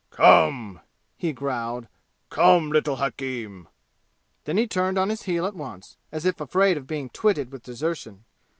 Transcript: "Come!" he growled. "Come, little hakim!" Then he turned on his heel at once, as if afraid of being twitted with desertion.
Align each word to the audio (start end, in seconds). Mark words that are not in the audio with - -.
"Come!" 0.09 0.79
he 1.15 1.31
growled. 1.31 1.85
"Come, 2.31 2.71
little 2.71 2.95
hakim!" 2.95 3.67
Then 4.45 4.57
he 4.57 4.65
turned 4.65 4.97
on 4.97 5.09
his 5.09 5.21
heel 5.29 5.45
at 5.45 5.53
once, 5.53 5.95
as 6.11 6.25
if 6.25 6.41
afraid 6.41 6.75
of 6.75 6.87
being 6.87 7.11
twitted 7.11 7.51
with 7.51 7.61
desertion. 7.61 8.25